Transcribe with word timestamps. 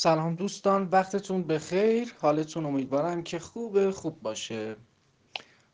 سلام 0.00 0.34
دوستان 0.34 0.88
وقتتون 0.92 1.42
بخیر. 1.42 2.14
حالتون 2.20 2.66
امیدوارم 2.66 3.22
که 3.22 3.38
خوب 3.38 3.90
خوب 3.90 4.22
باشه. 4.22 4.76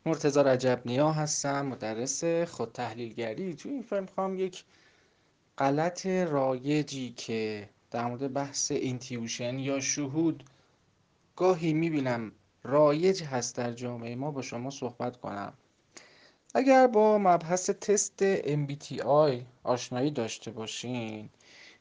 مرتضی 0.05 0.39
رجب 0.39 0.81
نیا 0.85 1.11
هستم 1.11 1.65
مدرس 1.65 2.23
خود 2.23 2.71
تحلیلگری. 2.71 3.55
تو 3.55 3.69
این 3.69 3.81
فیلم 3.81 4.03
می‌خوام 4.03 4.39
یک 4.39 4.63
غلط 5.57 6.05
رایجی 6.05 7.13
که 7.17 7.69
در 7.91 8.05
مورد 8.05 8.33
بحث 8.33 8.71
intuition 8.71 9.59
یا 9.59 9.79
شهود 9.79 10.43
گاهی 11.35 11.73
می‌بینم 11.73 12.31
رایج 12.63 13.23
هست 13.23 13.55
در 13.55 13.71
جامعه 13.71 14.15
ما 14.15 14.31
با 14.31 14.41
شما 14.41 14.69
صحبت 14.69 15.17
کنم. 15.17 15.53
اگر 16.55 16.87
با 16.87 17.17
مبحث 17.17 17.69
تست 17.69 18.41
MBTI 18.43 19.41
آشنایی 19.63 20.11
داشته 20.11 20.51
باشین 20.51 21.29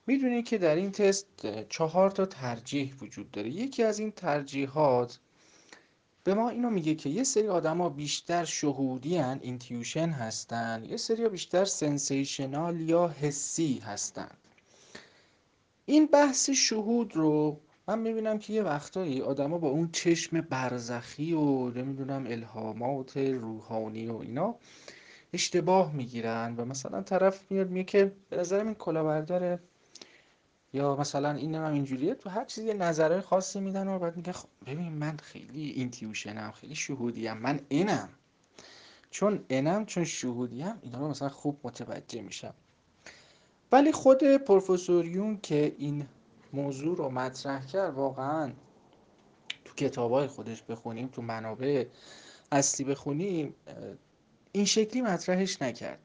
می‌دونید 0.06 0.44
که 0.44 0.58
در 0.58 0.76
این 0.76 0.92
تست 0.92 1.26
چهار 1.68 2.10
تا 2.10 2.26
ترجیح 2.26 2.94
وجود 3.00 3.30
داره. 3.30 3.48
یکی 3.48 3.82
از 3.82 3.98
این 3.98 4.10
ترجیحات 4.10 5.18
به 6.24 6.34
ما 6.34 6.48
اینو 6.48 6.70
میگه 6.70 6.94
که 6.94 7.08
یه 7.08 7.24
سری 7.24 7.48
آدما 7.48 7.88
بیشتر 7.88 8.44
شهودی 8.44 9.16
هن 9.16 9.38
intuition 9.42 10.08
هستن 10.08 10.84
یه 10.88 10.96
سری 10.96 11.28
بیشتر 11.28 11.64
sensational 11.64 12.80
یا 12.80 13.08
حسی 13.08 13.78
هستن. 13.78 14.30
این 15.86 16.06
بحث 16.06 16.50
شهود 16.50 17.16
رو 17.16 17.60
من 17.88 17.98
می‌بینم 17.98 18.38
که 18.38 18.52
یه 18.52 18.62
وقتایی 18.62 19.22
آدما 19.22 19.58
با 19.58 19.68
اون 19.68 19.90
چشم 19.92 20.40
برزخی 20.40 21.32
و 21.32 21.70
نمی‌دونم 21.70 22.26
الهامات 22.26 23.16
روحانی 23.16 24.06
و 24.06 24.16
اینا 24.16 24.54
اشتباه 25.32 25.92
می‌گیرن 25.92 26.54
و 26.56 26.64
مثلا 26.64 27.02
طرف 27.02 27.50
میاد 27.50 27.70
میگه 27.70 27.84
که 27.84 28.12
به 28.30 28.36
نظرم 28.36 28.66
این 28.66 28.74
کلاهبرداره 28.74 29.60
یا 30.74 30.96
مثلا 30.96 31.30
این 31.30 31.54
هم 31.54 31.72
اینجوریه. 31.72 32.14
تو 32.14 32.30
هر 32.30 32.44
چیزی 32.44 32.74
نظرهای 32.74 33.20
خاصی 33.20 33.60
میدن 33.60 33.88
و 33.88 33.98
بعد 33.98 34.16
میگه 34.16 34.32
خب 34.32 34.48
ببین 34.66 34.92
من 34.92 35.16
خیلی 35.16 35.70
اینتیوشنم 35.70 36.50
خیلی 36.50 36.74
شهودیم. 36.74 37.32
من 37.32 37.60
اینم 37.68 38.08
چون 39.10 39.44
اینم 39.48 39.86
چون 39.86 40.04
شهودیم 40.04 40.74
اینا 40.82 40.98
رو 40.98 41.08
مثلا 41.08 41.28
خوب 41.28 41.60
متوجه 41.64 42.22
میشم. 42.22 42.54
ولی 43.72 43.92
خود 43.92 44.24
پروفسور 44.24 45.06
یون 45.06 45.40
که 45.40 45.74
این 45.78 46.06
موضوع 46.52 46.96
رو 46.96 47.10
مطرح 47.10 47.66
کرد 47.66 47.94
واقعا 47.94 48.52
تو 49.64 49.74
کتابای 49.74 50.26
خودش 50.26 50.62
بخونیم 50.62 51.08
تو 51.08 51.22
منابع 51.22 51.84
اصلی 52.52 52.86
بخونیم 52.86 53.54
این 54.52 54.64
شکلی 54.64 55.02
مطرحش 55.02 55.62
نکرد. 55.62 55.98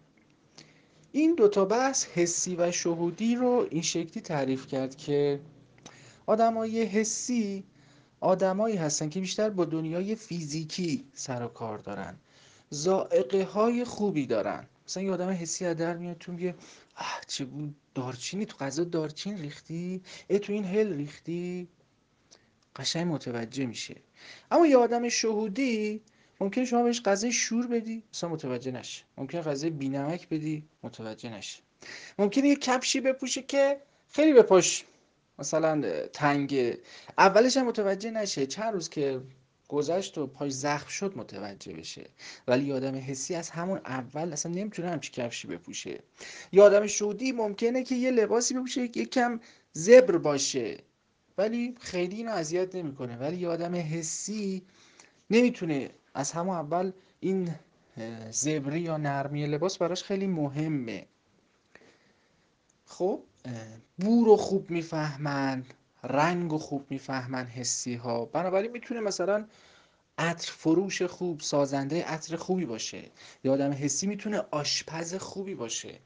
این 1.12 1.36
دوتا 1.36 1.66
بحث 1.66 2.06
حسی 2.06 2.56
و 2.56 2.72
شهودی 2.72 3.36
رو 3.36 3.68
این 3.70 3.82
شکلی 3.82 4.22
تعریف 4.22 4.68
کرد 4.68 4.96
که 4.96 5.40
آدمای 6.26 6.84
حسی 6.84 7.64
آدمایی 8.20 8.76
هستن 8.76 9.10
که 9.10 9.20
بیشتر 9.20 9.50
با 9.50 9.66
دنیای 9.66 10.16
فیزیکی 10.16 11.06
سر 11.14 11.44
و 11.44 11.48
کار 11.48 11.78
دارن 11.78 12.20
زائقه 12.70 13.44
های 13.44 13.84
خوبی 13.84 14.26
دارن. 14.26 14.68
مثلا 14.88 15.04
یه 15.04 15.12
آدم 15.12 15.30
حسی 15.30 15.66
از 15.66 15.78
در 15.78 15.98
میاد 15.98 16.18
تو 16.18 16.32
میگه 16.32 16.56
چه 17.28 17.46
بود 17.46 17.76
دارچینی 17.96 18.46
تو 18.46 18.58
غذا 18.58 18.84
دارچین 18.84 19.38
ریختی؟ 19.38 20.02
ای 20.28 20.40
تو 20.40 20.54
این 20.54 20.66
هل 20.66 20.94
ریختی؟ 20.94 21.68
قشنگ 22.76 23.08
متوجه 23.08 23.66
میشه. 23.66 23.96
اما 24.52 24.68
یه 24.68 24.78
آدم 24.78 25.10
شهودی 25.10 26.02
ممکن 26.40 26.66
شما 26.66 26.84
بهش 26.84 27.02
غذای 27.02 27.32
شور 27.32 27.68
بدی 27.68 28.04
مثلا 28.14 28.30
متوجه 28.30 28.72
نشه 28.72 29.04
ممکن 29.18 29.42
غذای 29.42 29.70
بینمک 29.70 30.30
بدی 30.30 30.64
متوجه 30.84 31.30
نشه 31.30 31.62
ممکنه 32.20 32.48
یه 32.48 32.56
کفشی 32.56 33.02
بپوشه 33.02 33.42
که 33.42 33.82
خیلی 34.10 34.34
به 34.34 34.42
پاش 34.42 34.86
مثلا 35.40 35.82
تنگه. 36.14 36.78
اولش 37.18 37.58
هم 37.58 37.66
متوجه 37.68 38.12
نشه. 38.12 38.46
چند 38.46 38.74
روز 38.74 38.90
که 38.90 39.22
گذشت 39.68 40.18
و 40.18 40.28
پاش 40.28 40.52
زخم 40.52 40.88
شد 40.88 41.18
متوجه 41.18 41.74
بشه. 41.74 42.06
ولی 42.48 42.72
آدم 42.72 42.96
حسی 42.96 43.36
از 43.36 43.50
همون 43.50 43.78
اول 43.86 44.34
اصلا 44.34 44.52
نمی‌تونه 44.52 44.90
همچی 44.90 45.12
کفشی 45.12 45.48
بپوشه. 45.48 46.00
یا 46.52 46.64
آدم 46.64 46.88
شودی 46.88 47.32
ممکنه 47.32 47.84
که 47.84 47.96
یه 47.96 48.12
لباسی 48.12 48.54
بپوشه 48.54 48.82
یکم 48.82 49.40
زبر 49.74 50.18
باشه. 50.18 50.78
ولی 51.38 51.76
خیلی 51.80 52.16
اینو 52.16 52.32
اذیت 52.32 52.76
نمی‌کنه. 52.76 53.18
ولی 53.18 53.38
یه 53.38 53.48
آدم 53.48 53.76
حسی 53.76 54.62
نمی‌تونه 55.30 55.90
از 56.14 56.32
همون 56.32 56.56
اول 56.56 56.92
این 57.20 57.56
زبری 58.32 58.80
یا 58.82 58.98
نرمی 58.98 59.46
لباس 59.48 59.78
براش 59.78 60.04
خیلی 60.04 60.28
مهمه. 60.28 61.06
خب 62.86 63.24
بو 63.98 64.26
رو 64.26 64.38
خوب 64.38 64.72
می‌فهمن 64.72 65.66
رنگ 66.04 66.54
و 66.54 66.58
خوب 66.58 66.86
می‌فهمن 66.90 67.46
حسی 67.46 67.96
ها 67.96 68.26
بنابراین 68.26 68.72
می‌تونه 68.72 69.00
مثلا 69.00 69.46
عطر 70.18 70.52
فروش 70.52 71.02
خوب 71.02 71.40
سازنده 71.40 72.04
عطر 72.06 72.36
خوبی 72.36 72.66
باشه. 72.66 73.04
یا 73.44 73.54
آدم 73.54 73.72
حسی 73.72 74.08
می‌تونه 74.08 74.42
آشپز 74.52 75.16
خوبی 75.16 75.56
باشه. 75.56 76.00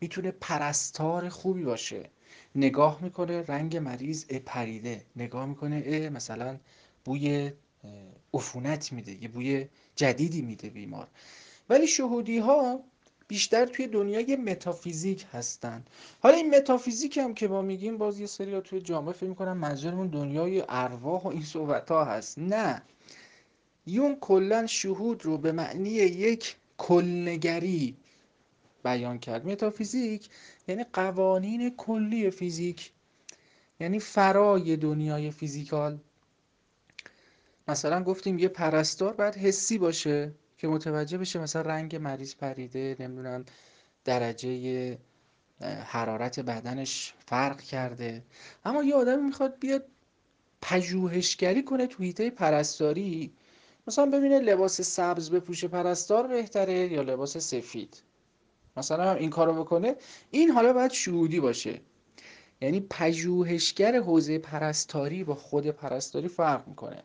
می‌تونه 0.00 0.30
پرستار 0.30 1.28
خوبی 1.28 1.64
باشه. 1.64 2.10
نگاه 2.54 2.98
می‌کنه 3.02 3.42
رنگ 3.42 3.76
مریض 3.76 4.24
پریده. 4.26 5.04
نگاه 5.16 5.46
می‌کنه 5.46 6.08
مثلا 6.08 6.58
بوی 7.04 7.52
عفونت 8.34 8.92
میده 8.92 9.22
یه 9.22 9.28
بوی 9.28 9.68
جدیدی 9.96 10.42
میده 10.42 10.70
بیمار. 10.70 11.08
ولی 11.68 11.86
شهودی 11.86 12.38
ها 12.38 12.80
بیشتر 13.28 13.66
توی 13.66 13.86
دنیای 13.86 14.36
متافیزیک 14.36 15.26
هستن. 15.32 15.84
حالا 16.20 16.36
این 16.36 16.54
متافیزیک 16.54 17.18
هم 17.18 17.34
که 17.34 17.48
ما 17.48 17.62
میگیم 17.62 17.98
باز 17.98 18.20
یه 18.20 18.26
سری 18.26 18.60
توی 18.60 18.80
جامعه 18.80 19.12
فکر 19.12 19.28
می‌کنن 19.28 19.52
منظورمون 19.52 20.06
دنیای 20.08 20.64
ارواح 20.68 21.22
و 21.22 21.28
این 21.28 21.42
صحبت 21.42 21.90
ها 21.90 22.04
هست. 22.04 22.38
نه. 22.38 22.82
یون 23.86 24.16
کلا 24.20 24.66
شهود 24.66 25.24
رو 25.24 25.38
به 25.38 25.52
معنی 25.52 25.90
یک 25.90 26.56
کلنگری 26.78 27.96
بیان 28.84 29.18
کرد. 29.18 29.46
متافیزیک 29.46 30.28
یعنی 30.68 30.84
قوانین 30.92 31.76
کلی 31.76 32.30
فیزیک 32.30 32.92
یعنی 33.80 33.98
فرای 33.98 34.76
دنیای 34.76 35.30
فیزیکال. 35.30 35.98
مثلا 37.68 38.02
گفتیم 38.02 38.38
یه 38.38 38.48
پرستار 38.48 39.12
باید 39.12 39.34
حسی 39.34 39.78
باشه 39.78 40.34
که 40.58 40.68
متوجه 40.68 41.18
بشه 41.18 41.38
مثلا 41.38 41.62
رنگ 41.62 41.96
مریض 41.96 42.34
پریده 42.34 42.96
نمی‌دونم 43.00 43.44
درجه 44.04 44.98
حرارت 45.84 46.40
بدنش 46.40 47.14
فرق 47.26 47.60
کرده. 47.60 48.22
اما 48.64 48.82
یه 48.82 48.94
آدم 48.94 49.24
می‌خواد 49.24 49.58
بیاد 49.58 49.84
پژوهشگری 50.62 51.62
کنه 51.62 51.86
تو 51.86 52.02
حیطه 52.02 52.30
پرستاری 52.30 53.32
مثلا 53.86 54.06
ببینه 54.06 54.38
لباس 54.38 54.80
سبز 54.80 55.30
بپوشه 55.30 55.68
پرستار 55.68 56.26
بهتره 56.26 56.92
یا 56.92 57.02
لباس 57.02 57.36
سفید. 57.36 58.02
مثلا 58.76 59.10
هم 59.10 59.16
این 59.16 59.30
کارو 59.30 59.64
بکنه 59.64 59.96
این 60.30 60.50
حالا 60.50 60.72
باید 60.72 60.90
شهودی 60.90 61.40
باشه. 61.40 61.80
یعنی 62.60 62.86
پژوهشگر 62.90 63.96
حوزه 64.00 64.38
پرستاری 64.38 65.24
با 65.24 65.34
خود 65.34 65.66
پرستاری 65.66 66.28
فرق 66.28 66.68
می‌کنه. 66.68 67.02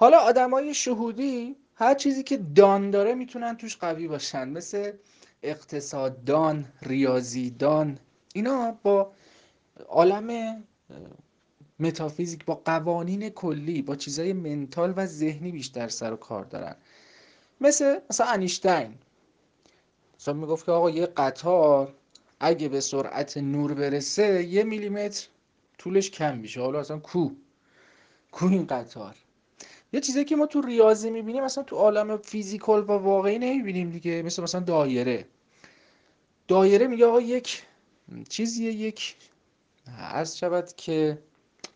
حالا 0.00 0.18
آدمای 0.18 0.74
شهودی 0.74 1.56
هر 1.74 1.94
چیزی 1.94 2.22
که 2.22 2.36
دان 2.36 2.90
داره 2.90 3.14
می‌تونن 3.14 3.56
توش 3.56 3.76
قوی 3.76 4.08
باشن. 4.08 4.48
مثل 4.48 4.92
اقتصاددان 5.42 6.64
ریاضیدان 6.82 7.98
اینا 8.34 8.78
با 8.82 9.12
عالم 9.88 10.62
متافیزیک 11.80 12.44
با 12.44 12.54
قوانین 12.64 13.28
کلی 13.28 13.82
با 13.82 13.96
چیزای 13.96 14.32
منتال 14.32 14.94
و 14.96 15.06
ذهنی 15.06 15.52
بیشتر 15.52 15.88
سر 15.88 16.12
و 16.12 16.16
کار 16.16 16.44
دارن. 16.44 16.76
مثل 17.60 17.98
مثلا 18.10 18.26
انیشتین 18.26 18.94
مثلا 20.20 20.34
می‌گفت 20.34 20.66
که 20.66 20.72
آقا 20.72 20.90
یه 20.90 21.06
قطار 21.06 21.94
اگه 22.40 22.68
به 22.68 22.80
سرعت 22.80 23.36
نور 23.36 23.74
برسه 23.74 24.44
یه 24.44 24.64
میلیمتر 24.64 25.26
طولش 25.78 26.10
کم 26.10 26.38
میشه. 26.38 26.60
حالا 26.60 26.80
اصلا 26.80 26.98
کو. 26.98 27.30
کو 28.32 28.46
این 28.46 28.66
قطار. 28.66 29.16
یه 29.92 30.00
چیزی 30.00 30.24
که 30.24 30.36
ما 30.36 30.46
تو 30.46 30.60
ریاضی 30.60 31.10
می‌بینیم 31.10 31.44
مثلا 31.44 31.64
تو 31.64 31.76
عالم 31.76 32.16
فیزیکال 32.16 32.82
و 32.82 32.92
واقعی 32.92 33.38
نمی‌بینیم 33.38 33.90
دیگه 33.90 34.22
مثل 34.22 34.42
مثلا 34.42 34.60
دایره. 34.60 35.26
دایره 36.48 36.86
میگه 36.86 37.06
آقا 37.06 37.20
یک 37.20 37.62
چیزیه 38.28 38.72
یک 38.72 39.16
عرض 39.98 40.36
شود 40.36 40.72
که 40.76 41.18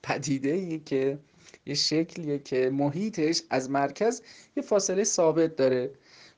پدیده 0.03 0.79
که 0.79 1.19
یه 1.67 1.75
شکلیه 1.75 2.39
که 2.39 2.71
محیطش 2.71 3.43
از 3.51 3.71
مرکز 3.71 4.23
یه 4.57 4.63
فاصله 4.63 5.05
ثابت 5.05 5.57
داره. 5.57 5.91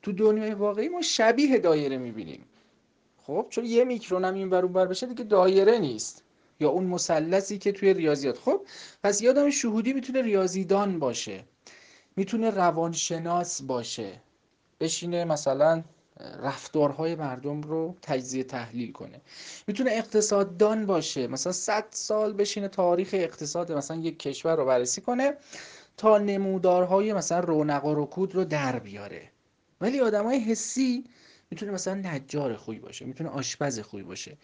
تو 0.03 0.13
دنیای 0.13 0.55
واقعی 0.55 0.89
ما 0.89 1.03
شبیه 1.03 1.59
دایره 1.59 1.99
می‌بینیم. 1.99 2.45
خب 3.23 3.47
چون 3.51 3.65
یه 3.65 3.85
میکرون 3.85 4.25
هم 4.25 4.35
این 4.35 4.51
بر 4.51 4.87
بشه 4.87 5.07
دیگه 5.07 5.25
دایره 5.25 5.79
نیست. 5.79 6.23
یا 6.61 6.69
اون 6.69 6.85
مثلثی 6.85 7.59
که 7.59 7.73
توی 7.73 7.95
ریاضیات. 7.95 8.39
خب 8.39 8.61
پس 9.03 9.23
یادم 9.23 9.51
شهودی 9.51 9.93
می‌تونه 9.93 10.23
ریاضیدان 10.23 10.99
باشه. 10.99 11.45
می‌تونه 12.17 12.51
روانشناس 12.51 13.63
باشه 13.63 14.21
بشینه 14.81 15.25
مثلا 15.25 15.85
رفتارهای 16.43 17.15
مردم 17.15 17.61
رو 17.61 17.97
تجزیه 18.03 18.45
تحلیل 18.45 18.93
کنه. 18.93 19.21
می‌تونه 19.67 19.91
اقتصاددان 19.91 20.87
باشه 20.87 21.27
مثلا 21.27 21.53
100 21.53 21.87
سال 21.91 22.33
بشینه 22.33 22.69
تاریخ 22.69 23.11
اقتصاد 23.13 23.73
مثلا 23.73 23.97
یک 23.97 24.19
کشور 24.19 24.57
رو 24.57 24.65
بررسی 24.65 25.01
کنه 25.01 25.35
تا 25.97 26.19
نمودارهای 26.19 27.13
مثلا 27.13 27.41
رونق 27.41 27.85
و 27.85 27.95
رکود 27.95 28.35
رو 28.35 28.45
در 28.45 28.79
بیاره. 28.79 29.31
ولی 29.81 30.01
آدمای 30.01 30.39
حسی 30.39 31.05
می‌تونه 31.51 31.73
مثلا 31.73 31.95
نجار 31.95 32.57
خوبی 32.57 32.79
باشه 32.79 33.05
می‌تونه 33.05 33.31
آشپز 33.31 33.81
خوبی 33.81 34.03
باشه. 34.03 34.37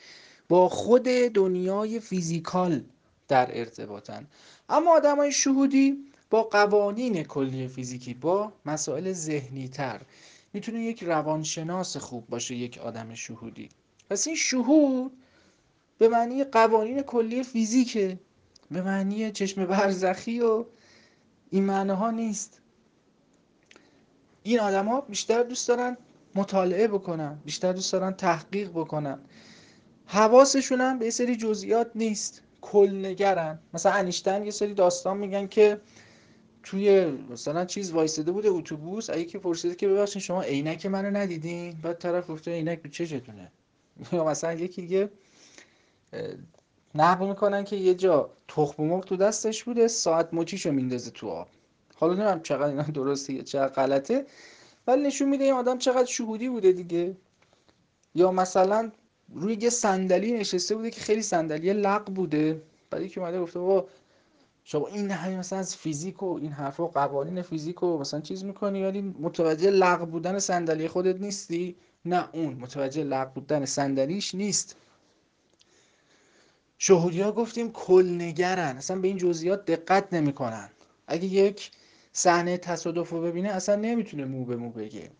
با 0.48 0.68
خود 0.68 1.04
دنیای 1.34 2.00
فیزیکال 2.00 2.84
در 3.28 3.58
ارتباطن. 3.58 4.26
اما 4.68 4.96
آدمای 4.96 5.32
شهودی 5.32 6.11
با 6.32 6.42
قوانین 6.42 7.22
کلی 7.22 7.68
فیزیکی 7.68 8.14
با 8.14 8.52
مسائل 8.66 9.12
ذهنی 9.12 9.68
تر 9.68 10.00
می‌تونه 10.52 10.80
یک 10.80 11.02
روانشناس 11.02 11.96
خوب 11.96 12.26
باشه 12.26 12.54
یک 12.54 12.78
آدم 12.78 13.14
شهودی. 13.14 13.68
پس 14.10 14.26
این 14.26 14.36
شهود 14.36 15.12
به 15.98 16.08
معنی 16.08 16.44
قوانین 16.44 17.02
کلی 17.02 17.42
فیزیکه. 17.42 18.18
به 18.70 18.82
معنی 18.82 19.32
چشم 19.32 19.66
برزخی 19.66 20.40
و 20.40 20.64
این 21.50 21.64
معنی 21.64 21.92
ها 21.92 22.10
نیست. 22.10 22.60
این 24.42 24.60
آدم 24.60 24.88
ها 24.88 25.00
بیشتر 25.00 25.42
دوست 25.42 25.68
دارن 25.68 25.96
مطالعه 26.34 26.88
بکنن 26.88 27.38
بیشتر 27.44 27.72
دوست 27.72 27.92
دارن 27.92 28.12
تحقیق 28.12 28.70
بکنن. 28.70 29.18
حواسشون 30.06 30.80
هم 30.80 30.98
به 30.98 31.10
سری 31.10 31.36
جزئیات 31.36 31.90
نیست. 31.94 32.42
کلنگرن. 32.60 33.58
مثلا 33.74 33.92
انیشتن 33.92 34.44
یه 34.44 34.50
سری 34.50 34.74
داستان 34.74 35.16
میگن 35.16 35.46
که 35.46 35.80
توی 36.62 37.04
مثلا 37.06 37.64
چیز 37.64 37.92
وایساده 37.92 38.32
بوده 38.32 38.48
اتوبوس 38.48 39.10
اگه 39.10 39.24
که 39.24 39.38
پرسیده 39.38 39.74
که 39.74 39.88
ببخشید 39.88 40.22
شما 40.22 40.42
عینک 40.42 40.86
منو 40.86 41.10
ندیدین؟ 41.16 41.72
بعد 41.82 41.98
طرف 41.98 42.30
گفته 42.30 42.50
عینک 42.50 42.82
به 42.82 42.88
چشتونه؟ 42.88 43.52
یا 44.12 44.24
مثلا 44.30 44.52
یکی 44.52 44.82
دیگه 44.82 45.10
نقل 46.94 47.26
می‌کنن 47.26 47.64
که 47.64 47.76
یه 47.76 47.94
جا 47.94 48.30
تخم 48.48 48.84
مرغ 48.84 49.04
تو 49.04 49.16
دستش 49.16 49.64
بوده 49.64 49.88
ساعت 49.88 50.28
مچیشو 50.32 50.72
میندازه 50.72 51.10
تو 51.10 51.28
آب. 51.28 51.48
حالا 51.96 52.14
نمی‌دونم 52.14 52.42
چقدر 52.42 52.66
اینا 52.66 52.82
درسته 52.82 53.32
یا 53.32 53.42
چقدر 53.42 53.72
غلطه 53.72 54.26
ولی 54.86 55.02
نشون 55.02 55.28
میده 55.28 55.44
این 55.44 55.52
آدم 55.52 55.78
چقدر 55.78 56.04
شهودی 56.04 56.48
بوده 56.48 56.72
دیگه. 56.72 57.16
یا 58.14 58.32
مثلا 58.32 58.90
روی 59.34 59.58
یه 59.60 59.70
صندلی 59.70 60.32
نشسته 60.32 60.74
بوده 60.74 60.90
که 60.90 61.00
خیلی 61.00 61.22
صندلی 61.22 61.72
لق 61.72 62.04
بوده. 62.10 62.62
بعد 62.90 63.08
که 63.08 63.20
اومده 63.20 63.40
گفته 63.40 63.58
بابا 63.58 63.88
شما 64.64 64.86
این 64.86 65.10
همه 65.10 65.36
مثلا 65.36 65.58
از 65.58 65.76
فیزیک 65.76 66.22
و 66.22 66.38
این 66.42 66.52
حرفا 66.52 66.86
قوانین 66.86 67.42
فیزیک 67.42 67.82
و 67.82 67.98
مثلا 67.98 68.20
چیز 68.20 68.44
می‌کنی 68.44 68.84
ولی 68.84 69.00
متوجه 69.00 69.70
لق 69.70 70.04
بودن 70.04 70.38
صندلی 70.38 70.88
خودت 70.88 71.20
نیستی؟ 71.20 71.76
نه 72.04 72.28
اون 72.32 72.54
متوجه 72.54 73.04
لق 73.04 73.32
بودن 73.32 73.64
صندلیش 73.64 74.34
نیست. 74.34 74.76
شهودی 76.78 77.20
ها 77.20 77.32
گفتیم 77.32 77.72
کلنگرن 77.72 78.76
اصلا 78.76 79.00
به 79.00 79.08
این 79.08 79.16
جزئیات 79.16 79.64
دقت 79.64 80.12
نمی‌کنن. 80.12 80.70
اگه 81.06 81.24
یک 81.24 81.70
صحنه 82.12 82.58
تصادف 82.58 83.10
رو 83.10 83.22
ببینه 83.22 83.48
اصلا 83.48 83.76
نمی‌تونه 83.76 84.24
مو 84.24 84.44
به 84.44 84.56
مو 84.56 84.70
بگه. 84.70 85.10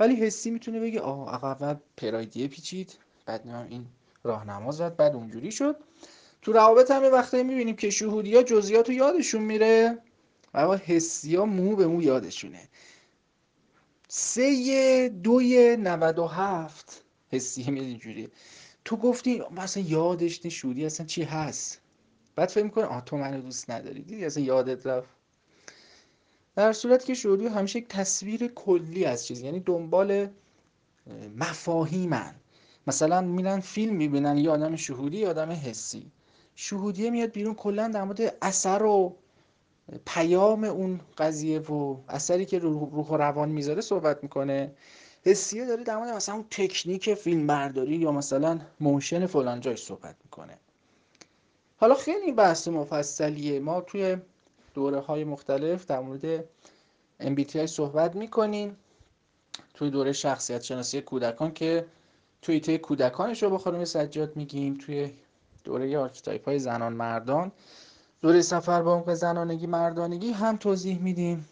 ولی 0.00 0.14
حسی 0.16 0.50
می‌تونه 0.50 0.80
بگه 0.80 1.00
آه 1.00 1.34
عقب 1.34 1.80
پرایدیه 1.96 2.48
پیچید 2.48 2.98
بعد 3.26 3.48
این 3.48 3.86
راهنما 4.24 4.72
زد 4.72 4.96
بعد 4.96 5.14
اونجوری 5.14 5.52
شد. 5.52 5.76
تو 6.42 6.52
روابط 6.52 6.90
هم 6.90 7.02
وقتی 7.02 7.42
می‌بینیم 7.42 7.76
که 7.76 7.90
شهودی 7.90 8.36
ها 8.36 8.42
جزئیات 8.42 8.88
رو 8.88 8.94
یادشون 8.94 9.42
میره 9.42 9.98
و 10.54 10.76
حسی 10.76 11.36
ها 11.36 11.44
مو 11.44 11.76
به 11.76 11.86
مو 11.86 12.02
یادشونه. 12.02 12.68
سه 14.08 15.08
دوی 15.08 15.76
97 15.76 17.04
حسی 17.32 17.70
میاد 17.70 17.86
اینجوری 17.86 18.28
تو 18.84 18.96
گفتی 18.96 19.42
مثلا 19.50 19.82
یادش 19.82 20.46
نشودی 20.46 20.86
اصلا 20.86 21.06
چی 21.06 21.22
هست. 21.22 21.80
بعد 22.36 22.48
فکر 22.48 22.64
می‌کنه 22.64 22.84
آه 22.84 23.04
تو 23.04 23.16
منو 23.16 23.40
دوست 23.40 23.70
نداری. 23.70 24.02
دیدی 24.02 24.24
اصلا 24.24 24.42
یادت 24.42 24.86
رفت. 24.86 25.08
در 26.56 26.72
صورت 26.72 27.04
که 27.04 27.14
شهودی 27.14 27.46
همیشه 27.46 27.78
یک 27.78 27.88
تصویر 27.88 28.46
کلی 28.46 29.04
از 29.04 29.26
چیز 29.26 29.42
یعنی 29.42 29.60
دنبال 29.60 30.28
مفاهیمن. 31.36 32.34
مثلا 32.86 33.20
میرن 33.20 33.60
فیلم 33.60 33.94
می‌بینن 33.94 34.38
یه 34.38 34.50
آدم 34.50 34.76
شهودی 34.76 35.18
یه 35.18 35.28
آدم 35.28 35.50
حسی. 35.50 36.10
شهودیه 36.54 37.10
میاد 37.10 37.32
بیرون 37.32 37.54
کلا 37.54 37.88
در 37.88 38.04
مورد 38.04 38.36
اثر 38.42 38.82
و 38.82 39.16
پیام 40.06 40.64
اون 40.64 41.00
قضیه 41.18 41.58
و 41.58 41.96
اثری 42.08 42.46
که 42.46 42.58
روح 42.58 42.82
و 42.82 43.16
روان 43.16 43.48
می‌ذاره 43.48 43.80
صحبت 43.80 44.22
می‌کنه. 44.22 44.72
حسیه 45.24 45.66
داره 45.66 45.84
در 45.84 45.96
مورد 45.96 46.10
مثلا 46.10 46.34
اون 46.34 46.44
تکنیک 46.50 47.14
فیلم 47.14 47.46
برداری 47.46 47.96
یا 47.96 48.12
مثلا 48.12 48.60
موشن 48.80 49.26
فلان 49.26 49.60
جای 49.60 49.76
صحبت 49.76 50.16
می‌کنه. 50.24 50.58
حالا 51.76 51.94
خیلی 51.94 52.32
بحث 52.32 52.68
مفصلیه. 52.68 53.60
ما 53.60 53.80
توی 53.80 54.16
دوره 54.74 55.00
های 55.00 55.24
مختلف 55.24 55.86
در 55.86 56.00
مورد 56.00 56.44
MBTI 57.20 57.64
صحبت 57.64 58.16
می‌کنیم. 58.16 58.76
توی 59.74 59.90
دوره 59.90 60.12
شخصیت 60.12 60.62
شناسی 60.62 61.00
کودکان 61.00 61.52
که 61.52 61.86
توی 62.42 62.54
ایته 62.54 62.78
کودکانش 62.78 63.42
رو 63.42 63.50
با 63.50 63.84
سجاد 63.84 64.36
میگیم. 64.36 64.74
توی 64.74 65.10
دوره 65.64 65.98
archetype 65.98 66.44
های 66.44 66.58
زنان 66.58 66.92
مردان. 66.92 67.52
دوره 68.20 68.42
سفر 68.42 68.82
به 68.82 68.94
عمق 68.94 69.14
زنانگی 69.14 69.66
مردانگی 69.66 70.30
هم 70.30 70.56
توضیح 70.56 70.98
میدیم. 70.98 71.48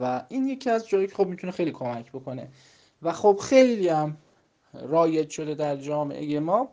و 0.00 0.22
این 0.28 0.48
یکی 0.48 0.70
از 0.70 0.88
جایی 0.88 1.06
که 1.06 1.14
خب 1.14 1.26
می‌تونه 1.26 1.52
خیلی 1.52 1.72
کمک 1.72 2.12
بکنه. 2.12 2.48
و 3.02 3.12
خب 3.12 3.40
خیلی 3.42 3.88
هم 3.88 4.16
رایج 4.74 5.30
شده 5.30 5.54
در 5.54 5.76
جامعه 5.76 6.40
ما 6.40 6.68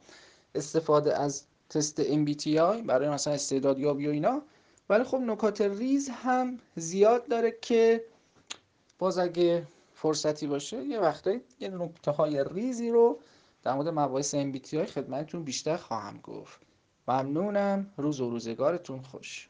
استفاده 0.56 1.18
از 1.18 1.44
تست 1.70 2.04
MBTI 2.04 2.82
برای 2.86 3.10
مثلا 3.10 3.34
استعدادیابی 3.34 4.08
و 4.08 4.12
اینا. 4.12 4.42
ولی 4.90 5.04
خب 5.04 5.18
نکات 5.18 5.62
ریز 5.62 6.10
هم 6.10 6.60
زیاد 6.76 7.28
داره 7.28 7.58
که 7.62 8.04
باز 9.00 9.18
اگه 9.18 9.68
فرصتی 9.94 10.48
باشه 10.48 10.84
یه 10.84 11.00
وقتایی 11.00 11.42
یه 11.60 11.70
نکته 11.70 12.12
های 12.12 12.44
ریزی 12.54 12.90
رو 12.90 13.20
در 13.64 13.74
مورد 13.74 13.88
مباحث 13.88 14.36
MBTI 14.36 14.76
خدمتتون 14.76 15.44
بیشتر 15.44 15.78
خواهم 15.78 16.20
گفت. 16.24 16.67
ممنونم. 17.08 17.94
روز 17.98 18.22
و 18.22 18.30
روزگارتون 18.30 19.02
خوش. 19.02 19.50